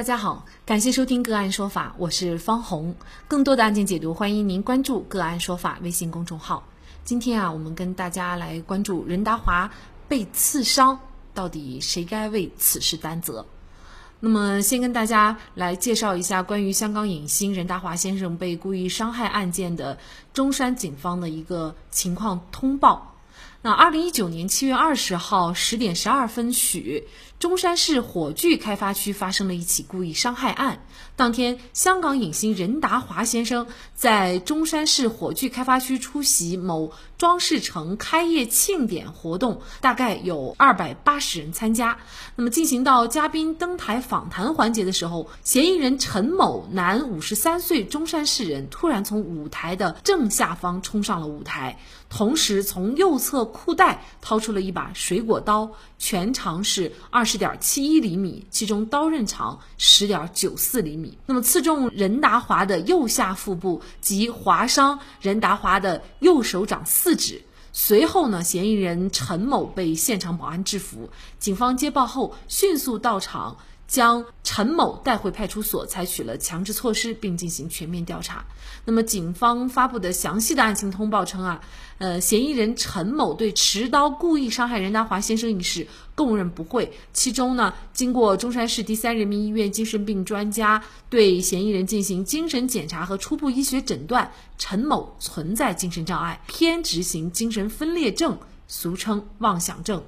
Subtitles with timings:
[0.00, 2.94] 大家好，感谢收听个案说法，我是方红。
[3.28, 6.66] 更多的案件解读，欢迎您关注个案说法微信公众号。
[7.04, 9.70] 今天啊，我们跟大家来关注任达华
[10.08, 10.98] 被刺伤，
[11.34, 13.44] 到底谁该为此事担责？
[14.20, 19.98] 那么，先跟大家来介绍一下关于香港影星任达华先生被故意伤害案件的
[20.32, 23.06] 中山警方的一个情况通报。
[23.62, 27.06] 那二零一九年七月二十号十点十二分许，
[27.40, 30.84] 中山市火炬开发区发生了一起故意伤害案。
[31.16, 41.98] 当天，香港影星任达华先生在中山市火炬开发区出席某装饰城开业庆典活动，大概有二百八十人参加。
[42.34, 61.18] 那么进行到嘉宾登台访谈环节的时候，嫌疑人陈某，男，五十三岁，中山市人，突然从舞台的正下方冲上了舞台，同时从右侧裤袋掏出了一把水果刀，全长是二十点七一厘米，其中刀刃长十点九四厘米。
[61.26, 67.42] 那么刺中任达华的右下腹部及划伤任达华的右手掌四指。
[67.72, 71.08] 随后呢，嫌疑人陈某被现场保安制服。
[71.38, 73.56] 警方接报后迅速到场。
[73.90, 78.44] 将陈某带回派出所，采取了强制措施，并进行全面调查。
[78.84, 81.60] 那么，警方发布的详细的案情通报称啊，
[81.98, 86.92] 呃，嫌疑人陈某对持刀故意伤害任达华先生一事供认不讳。
[87.12, 100.00] 其中呢，经过中山市第三人民医院精神病专家对嫌疑人进行精神检查和初步医学诊断，陈某存在精神障碍，偏执型精神分裂症，俗称妄想症。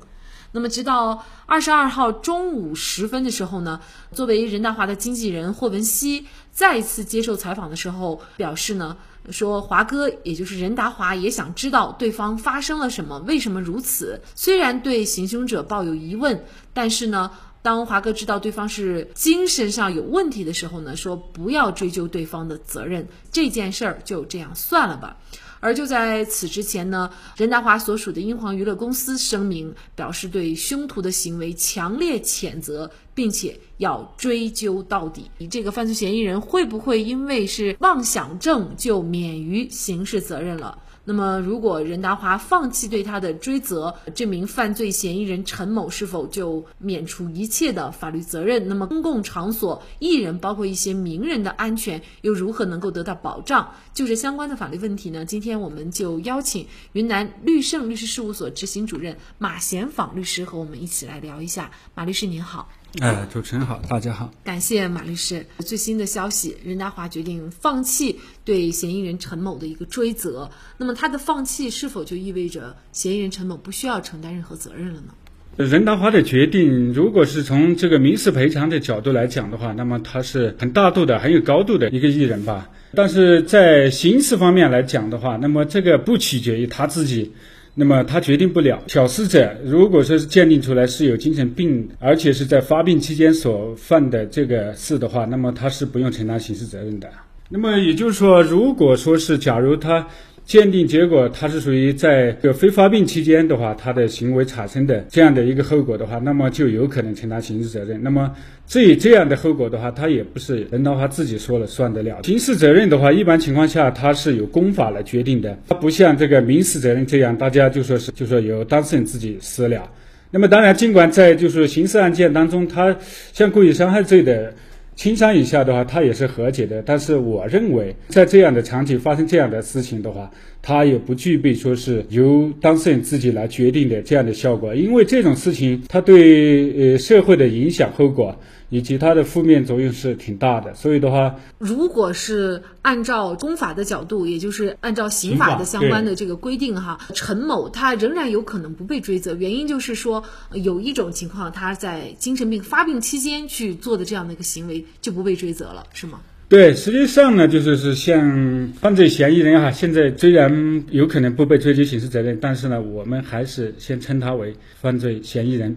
[0.52, 3.80] 那么，直到二十二号中午时分的时候呢，
[4.12, 8.98] 作为任达华的经纪人霍文熙再一次接受采访的时候表示呢，
[9.30, 14.20] 说华哥也就是任达华也想知道对方发生了什么，为什么如此。
[14.34, 17.30] 虽然对行凶者抱有疑问，但是呢，
[17.62, 25.16] 当华哥知道对方是精神上有问题的时候呢，说不要追究对方的责任，这件事儿就这样算了吧。
[25.62, 35.30] 而就在此之前呢，任达华所属的英皇娱乐公司声明表示对凶徒的行为强烈谴责，并且要追究到底。
[35.38, 40.76] 你这个犯罪嫌疑人会不会因为是妄想症就免于刑事责任了？
[41.04, 48.68] 那么，如果任达华放弃对他的追责，这名犯罪嫌疑人陈某是否就免除一切的法律责任？
[48.68, 53.68] 那么，公共场所艺人，包括一些名人的安全又如何能够得到保障？
[53.92, 55.24] 就这相关的法律问题呢？
[55.24, 61.70] 今天我们就邀请云南律盛律师事务所执行主任马贤访律师和我们一起来聊一下。
[61.94, 62.68] 马律师您好。
[63.00, 65.46] 哎，主持人好，大家好，感谢马律师。
[65.60, 70.50] 最新的消息，任达华决定放弃对嫌疑人陈某的一个追责。
[70.76, 75.14] 那么他的放弃是否就意味着嫌疑人陈某不需要承担任何责任了呢？
[75.56, 82.68] 任达华的决定，如果是从这个民事赔偿的角度来讲的话，那么他是很大度的、很有高度的一个艺人吧。
[82.94, 87.32] 但是在刑事方面来讲的话，那么这个不取决于他自己。
[87.74, 97.08] 那么他决定不了，肇事者如果说是鉴定出来是有精神病，而且是在发病期间所犯的这个事的话，那么他是不用承担刑事责任的。
[97.48, 100.06] 那么也就是说，如果说是假如他。
[100.44, 108.02] 鉴定结果，他是属于在这个非发病期间的话，他的行为产生的这样的一个后果的话，那么就有可能承担刑事责任。
[108.02, 108.30] 那么
[108.66, 112.20] 至于这样的后果的话，他也不是任达华自己说了算得了。
[112.24, 119.88] 刑事责任的话，一般情况下他是由公法来决定的，他不像这个民事责任这样，大家就说是就说由当事人自己私了。
[120.30, 122.94] 那么当然，尽管在就是刑事案件当中，他
[123.32, 124.52] 像故意伤害罪的。
[124.94, 126.82] 轻伤以下的话，他也是和解的。
[126.82, 130.30] 但是我认为，在这样的场景发生这样的事情的话，
[130.62, 134.74] 他也不具备说是由当事人自己来决定的这样的效果。
[134.74, 138.34] 因为这种事情，它对呃社会的影响后果。
[138.72, 150.24] 以及它的负面作用是挺大的，所以的话，如果是按照公法的角度，也就是按照刑法的相关的这个规定哈，陈某他仍然有可能不被追责，原因就是说
[150.54, 156.22] 有一种情况，他在精神病发病期间去做的这样的一个行为就不被追责了，是吗？
[156.52, 165.74] 对，实际上呢，就是是像犯罪嫌疑人哈，现在虽然有可能不被追究刑事责任，但是呢，我们还是先称他为犯罪嫌疑人。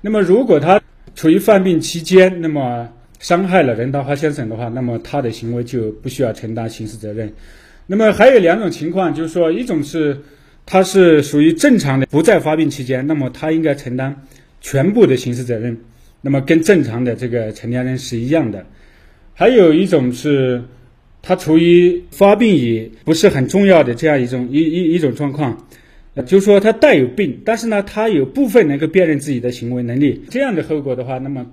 [0.00, 0.82] 那么如果他
[1.14, 2.88] 处于犯病期间，那么
[3.20, 7.32] 伤害了任达华先生的话，那么他的行为就不需要承担刑事责任。
[7.86, 10.20] 那么还有两种情况，就是说，一种是
[10.66, 14.24] 他是属于正常的不在发病期间，那么他应该承担
[14.60, 15.78] 全部的刑事责任，
[16.20, 18.66] 那么跟正常的这个成年人是一样的。
[19.38, 20.62] 还有一种是，
[21.20, 25.68] 他处于发病也不是很重要的这样一种一一一种状况。
[26.24, 30.22] 就是说他带有病，但是呢，他有部分能够辨认自己的行为能力。
[30.30, 31.46] 这样的后果的话，那么。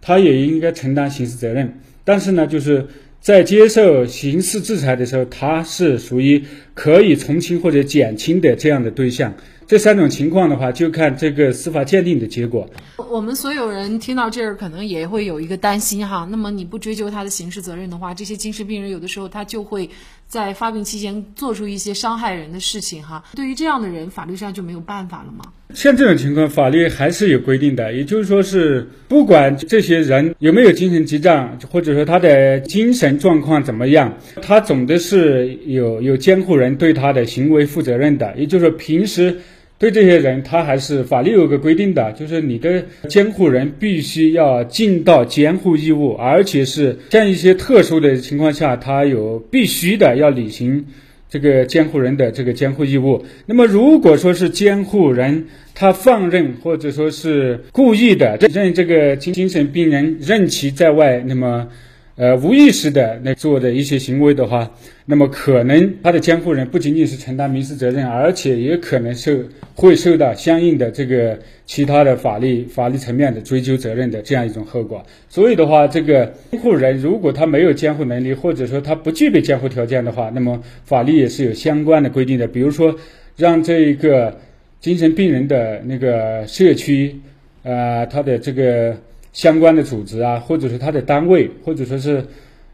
[0.00, 1.80] 他也应该承担刑事责任。
[2.04, 2.86] 但是呢，就是
[3.20, 6.42] 在接受刑事制裁的时候，他是属于
[6.72, 9.34] 可以从轻或者减轻的这样的对象。
[9.66, 12.68] 这三种情况的话，就看这个司法鉴定的结果。
[13.10, 16.26] 我们所有人听到这儿，可能也会有一个担心哈。
[16.30, 19.90] 那么你不追究他的刑事责任的话，这些精神病人有的时候他就会
[20.28, 23.24] 在发病期间做出一些伤害人的事情哈。
[23.34, 25.44] 对于这样的人，法律上就没有办法了吗？
[25.74, 27.92] 像这种情况，法律还是有规定的。
[27.92, 38.36] 也就是说，是不管这些人有没有精神疾障，或者说他的精神状况怎么样，他总的是有有监护人对他的行为负责任的。
[38.36, 39.40] 也就是说，平时。
[39.78, 50.86] 对这些人，他还是法律有个规定的，就是你的监护人必须要尽到监护义务，而且是像一些特殊的情况下，他有必须的要履行
[51.28, 53.24] 这个监护人的这个监护义务。
[53.44, 61.68] 那么，如果说是监护人他放任或者说是故意的任这个精精神病人任其在外，那么。
[62.16, 64.70] 呃，无意识的那做的一些行为的话，
[65.04, 69.32] 那么可能他的监护人不仅仅是承担民事责任，而且也可能受
[69.74, 75.04] 会受到相应的这个其他的法律法律层面的追究责任的这样一种后果。
[75.28, 82.48] 所以的话，这个监护人如果他没有监护能力，或者说他不具备监护条件的话，那么法律也是有相关的规定的。
[82.48, 82.96] 比如说，
[83.36, 84.34] 让这一个
[84.80, 87.14] 精神病人的那个社区，
[87.62, 88.96] 呃，他的这个。
[89.36, 92.24] 相关的组织啊，或者是他的单位，或者说是，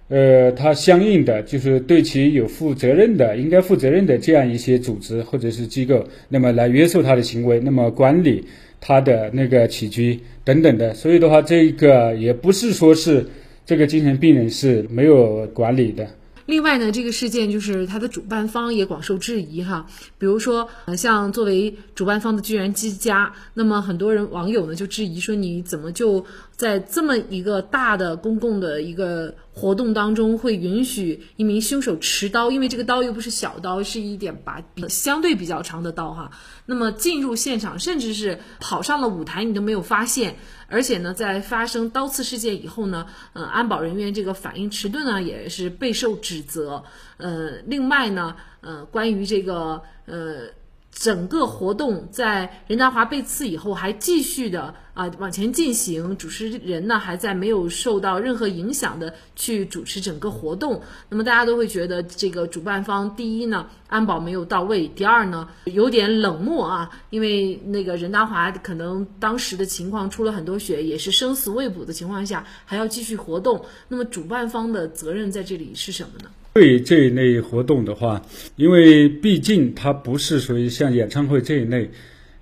[0.06, 8.44] 呃，他相应的就是对其有负责任的、应该负责任的这样一些组织或者是机构，那么来约束他的行为，那么管理
[8.80, 10.94] 他的那个起居等等的。
[10.94, 13.26] 所以的话，这个也不是说是
[13.66, 16.06] 这个精神病人是没有管理的。
[16.46, 19.86] 另外呢，这个事件就是它的主办方也广受质疑哈。
[20.18, 26.24] 比如说，呃，像作为主办方的居然之家，那么很多人网友呢就质疑说，你怎么就
[26.56, 32.50] 在这么一个大的公共的一个活动当中，会允许一名凶手持刀？
[32.50, 36.30] 因为这个刀又不是小刀，是一点把比相对比较长的刀哈。
[36.64, 40.36] 那么进入现场，甚至是跑上了舞台，你都没有发现。
[40.68, 46.82] 而且呢，在发生刀刺事件以后呢，呃，安保人员这个反应迟钝呢，也是备受指责。
[47.18, 50.48] 呃，另外呢，呃，关于这个呃。
[50.92, 60.82] 整个活动在任达华被刺以后还继续的啊往前进行，主持人呢还在没有受到任何影响的去主持整个活动。
[61.08, 73.64] 那么大家都会觉得这个主办方第一呢安保没有到位，第二呢有点冷漠啊，因为那个任达华可能当时的情况出了很多血，也是生死未卜的情况下还要继续活动。
[73.88, 76.30] 那么主办方的责任在这里是什么呢？
[76.54, 78.22] 对这一类活动的话，
[78.56, 81.88] 因为毕竟它不是属于像演唱会这一类，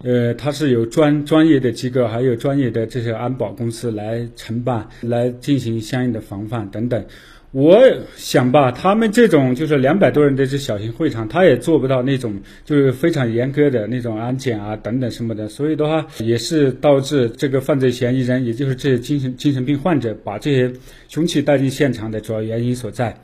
[0.02, 7.04] 呃，它是有专专业的机构，还有专业的这些安保公司来承办，来进行相应的防范等等。
[7.52, 7.80] 我
[8.16, 20.72] 想吧，他们这种就是两百多人的这小型会场，他也做不到那种就是非常严格的那种安检啊等等什么的，所以的话也是导致这个犯罪嫌疑人，也就是这些精神精神病患者把这些
[21.08, 23.16] 凶器带进现场的主要原因所在。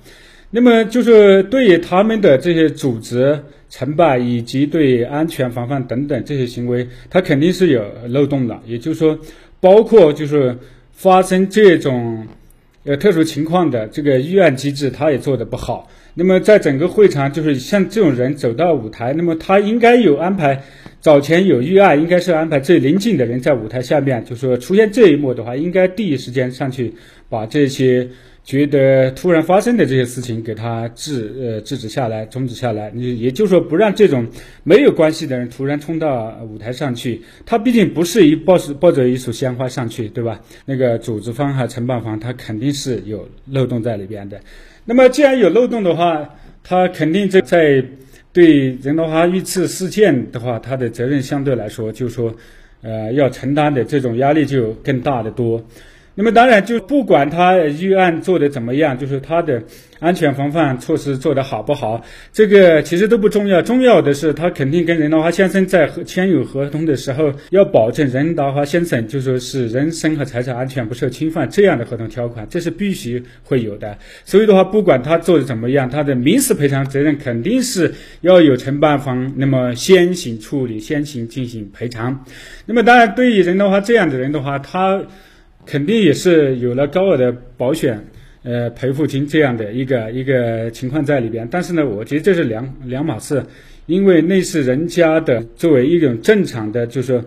[0.50, 3.38] 那么就是对于他们的这些组织
[3.69, 8.58] 成败以及对安全防范等等这些行为，他肯定是有漏洞的。
[8.64, 9.19] 也就是说，
[9.60, 10.56] 包括就是
[10.93, 12.26] 发生这种
[12.84, 15.90] 呃特殊情况的这个预案机制，他也做的不好。
[16.14, 20.62] 那么在整个会场，就是像这种人走到舞台，那么他应该有安排，
[21.00, 26.94] 早前有预案，应该是安排最临近的人在舞台下面，就是说出现这一幕的话，应该第一时间上去
[27.28, 28.09] 把这些。
[28.47, 32.93] 觉得突然发生的这些事情，给他制呃制止下来，终止下来。
[32.95, 34.25] 你也就是说，不让这种
[34.62, 37.21] 没有关系的人突然冲到舞台上去。
[37.45, 40.41] 他毕竟不是一抱着抱着一束鲜花上去，对吧？
[40.65, 44.41] 那个组织方和承办方，他肯定是有漏洞在里边的。
[44.85, 47.85] 那么既然有漏洞的话，他肯定在在
[48.33, 52.33] 对任达华遇刺事件的话，他的责任相对来说，就说
[52.83, 55.61] 呃要承担的这种压力就更大的多。
[56.18, 59.62] 那么当然，就不管他预案做的怎么样，就是他的
[60.00, 63.61] 安全防范措施做得好不好，这个其实都不重要。
[63.61, 73.99] 重要的是，他肯定跟任达华先生在签有合同的时候，要保证任达华先生就说是人身和财产安全不受侵犯这样的合同条款，这是必须会有的。
[74.25, 77.92] 所以的话，不管他做的怎么样，他的民事赔偿责任肯定是
[78.23, 82.25] 要有承办方那么先行处理，先行进行赔偿。
[82.64, 85.02] 那么当然，对于任达华这样的人的话，他。
[85.66, 88.02] 肯定也是有了高额的保险，
[88.44, 91.46] 呃，赔付金这样的一个一个情况在里边。
[91.50, 93.42] 但是呢，我觉得这是两两码事，
[93.87, 97.25] 因为那是人家的作为一种正常的，就是说，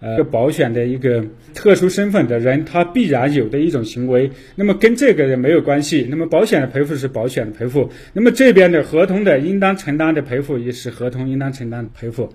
[0.00, 6.06] 呃保险的一个特殊身份的人，他必然有的一种行为，那么跟这个人没有关系。
[6.08, 12.32] 那么保险的赔付是保险的赔付，那么这边的合同的应当承担的赔付也是合同应当承担的赔付。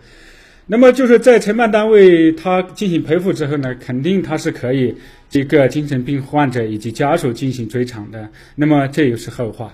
[0.67, 4.95] 那么就是在承办单位他进行赔付之后呢，肯定他是可以
[5.29, 8.27] 这个精神病患者以及家属进行追偿的。
[8.55, 9.71] 那么这又是后话。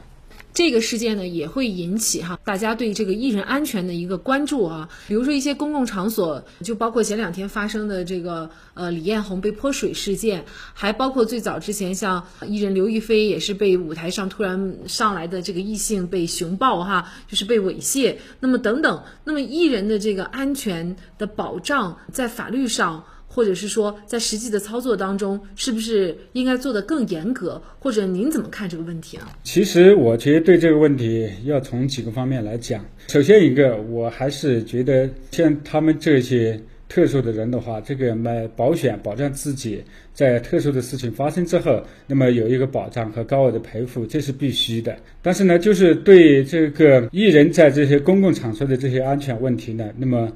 [0.53, 4.89] 这个事件呢，也会引起哈大家对这个艺人安全的一个关注啊。
[5.07, 10.43] 比如说一些公共场所，就包括前两天发生的这个呃李彦宏被泼水事件，
[10.73, 18.17] 还包括最早之前像艺人刘亦菲也是被舞台上突然上来的这个异性被熊抱哈，就是被猥亵。
[18.39, 23.05] 那么等等，那么艺人的这个安全的保障在法律上。
[23.33, 27.61] 或者是说，在实际的操作当中，是不是应该做得更严格？
[27.79, 29.31] 或者您怎么看这个问题啊？
[29.41, 32.85] 其实我觉得对这个问题要从几个方面来讲。
[33.07, 39.81] 首先一个，我还是觉得像他们这些特殊的人的话，这个买保险保障自己
[40.13, 44.93] 在特殊的事情发生之后，那么有一个保障和高额的赔付，这是必须的。
[45.21, 50.29] 但是呢，就是对这个艺人在这些公共场所的这些安全问题呢，那么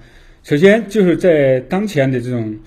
[0.43, 2.57] 首先就是在当前的这种。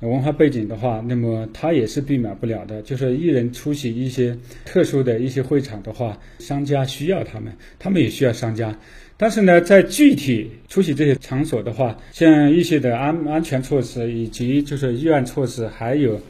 [0.00, 2.80] 文化背景的话，那么他也是避免不了的。
[2.82, 8.78] 就是艺人出席一些特殊的一些会场的话，商家需要他们，他们也需要商家。
[9.16, 16.20] 但是呢，在具体出席这些场所的话，像一些的安安全措施以及就是预案措施，还有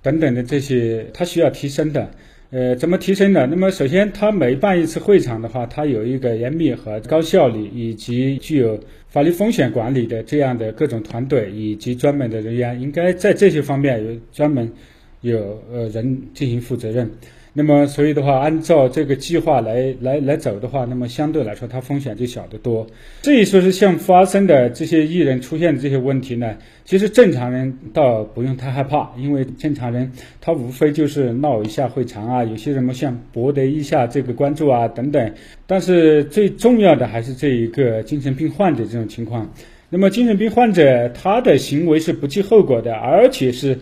[0.00, 2.08] 等等的这些，他需要提升的。
[2.50, 3.46] 呃，怎么提升的？
[3.46, 14.72] 那么首先，他每办一次会场的话，它有一个严密和高效率，以及具有法律风险管理的这样的各种团队以及专门的人员，应该在这些方面有专门
[15.20, 17.10] 有呃人进行负责任。
[17.58, 22.86] 那么，所以的话，按照这个计划来来来走的话，那么相对来说，它风险就小得多。
[23.22, 35.32] 至于说是像发生的这些艺人出现的这些问题呢，其实正常人倒不用太害怕，因为正常人他无非就是闹一下会场啊，有些什么像博得一下这个关注啊等等。
[35.66, 39.52] 但是最重要的还是这一个精神病患者这种情况。
[39.90, 43.76] 那么精神病患者他的行为是不计后果的，而且是。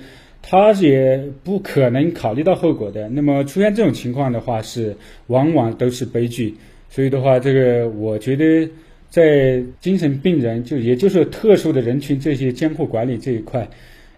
[0.48, 3.08] 他也不可能考虑到后果的。
[3.08, 6.54] 那么出现这种情况的话，是往往都是悲剧。
[6.88, 8.70] 所以的话，这个我觉得
[9.10, 13.68] 在精神病人就也就是特殊的人群这些监护管理这一块，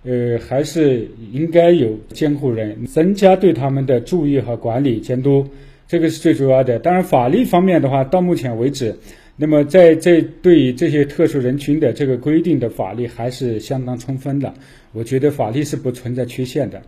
[0.04, 5.46] 呃，还是应该有监护人增加对他们的注意和管理监督，
[5.88, 6.78] 这个是最主要的。
[6.78, 8.94] 当然，法律方面的话，到目前为止。
[9.40, 14.52] 那么，在这对于这些特殊人群的这个规定的法律还是相当充分的，
[14.90, 16.82] 我觉得法律是不存在缺陷的。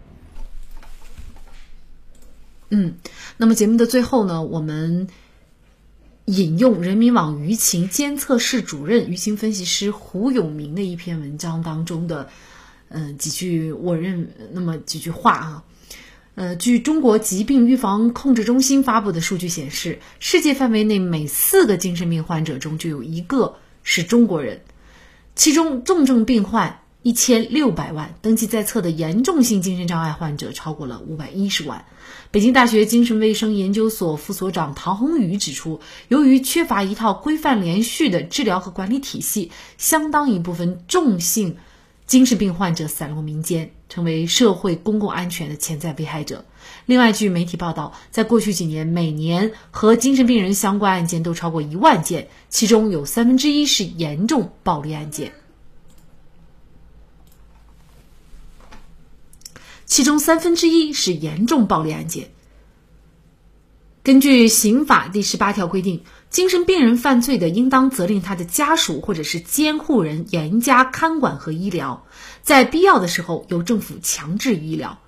[2.71, 2.93] 嗯，
[3.37, 5.07] 那么节目的最后呢，我们
[6.25, 12.29] 引用人民网舆情监测室主任、舆情分析师胡永明的一篇文章当中的，
[12.89, 15.65] 嗯，几句我认那么几句话啊。
[16.41, 24.63] 呃，据中国疾病预防控制中心发布的数据显示，世界范围内每四个精神病患者中就有一个是中国人，
[25.35, 31.85] 其中重症病患一千六百万，登记在册的严重性精神障碍患者超过了五百一十万。
[32.31, 41.59] 北京大学精神卫生研究所副所长唐宏宇指出，由于缺乏一套规范连续的治疗和管理体系，相当一部分重性。
[42.11, 46.45] 精神病患者散落民间，成为社会公共安全的潜在危害者。
[46.85, 55.35] 另外，据媒体报道，在过去几年，每年和精神病人相关案件都超过一万件，其中有三分之一是严重暴力案件。
[59.85, 62.33] 其中三分之一是严重暴力案件。
[64.03, 66.03] 根据刑法第十八条规定。
[66.31, 72.07] 精神病人犯罪的，应当责令他的家属或者是监护人严加看管和医疗，
[72.43, 74.99] 在必要的时候由政府强制医疗。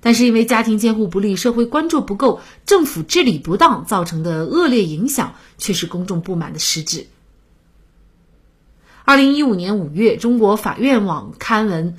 [0.00, 7.06] 但是因为家庭监护不力、社会关注不够、政府治理不当造成的恶劣影响，却是公众不满的实质。
[9.04, 11.98] 二零一五年五月，中国法院网刊文，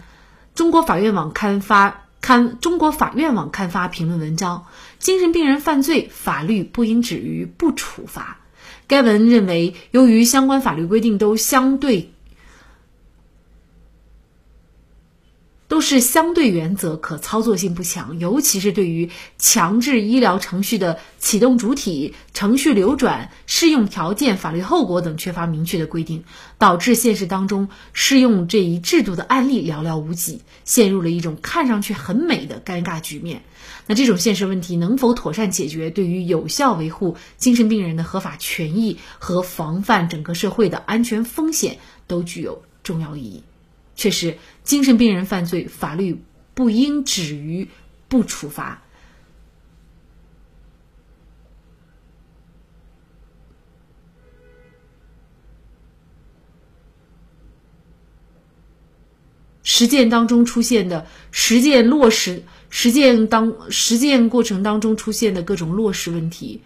[0.55, 4.65] 中国法院网刊发刊中国法院网刊发评论文章：
[4.97, 8.39] 精神病人犯罪，法律不应止于不处罚。
[8.87, 12.11] 该文认为，由于相关法律规定都相对
[15.67, 26.25] 都是相对原则，可操作性不强，尤其是对于强制医疗程序的启动主体、程序流转、适用条件、法律后果等缺乏明确的规定，
[26.59, 33.41] 导致现实当中适用这一制度的案例寥寥无几，陷入了一种看上去很美的尴尬局面。
[33.85, 43.43] 那这种现实问题能否妥善解决，对于有效维护精神病人的合法权益和防范整个社会的安全风险，都具有重要意义。
[43.95, 46.23] 确实，精神病人犯罪，法律
[46.53, 47.67] 不应止于
[48.07, 48.81] 不处罚。
[59.65, 62.43] 实践当中出现的实践落实，
[62.75, 66.59] 实践当实践过程当中出现的各种落实问题。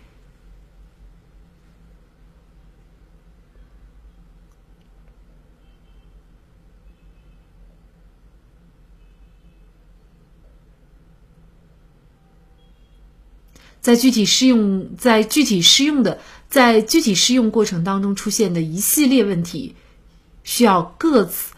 [13.82, 19.76] 在具体适用，在具体适用的，在具体适用过程当中出现的一系列问题，
[20.46, 21.54] 需要各自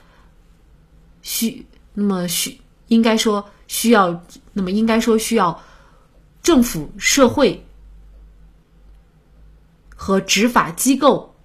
[1.22, 4.22] 需那么需应该说需要
[4.52, 5.64] 那么应该说需要
[6.42, 7.64] 政府、社会
[9.96, 11.36] 和执法机构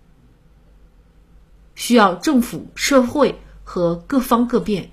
[1.75, 4.91] 需要政府、社会和各方各面。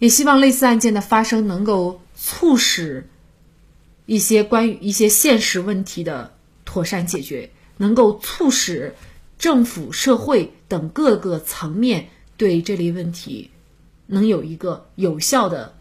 [0.00, 3.08] 也希望类似案件的发生能够促使
[4.06, 8.96] 一些关于一些现实问题的妥善解决，能够促使
[9.38, 13.50] 政府、社会等各个层面对这类问题
[14.06, 15.76] 能有一个有效的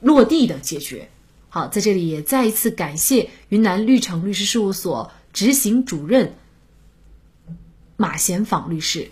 [0.00, 1.08] 落地的解决。
[1.48, 6.34] 好，在这里也再一次感谢云南绿城律师事务所执行主任
[7.96, 9.10] 马贤访律师。